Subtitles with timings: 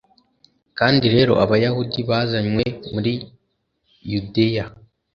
[0.77, 2.63] kandi rero abayahudi bazanywe
[2.93, 3.13] muri
[4.11, 4.65] yudeya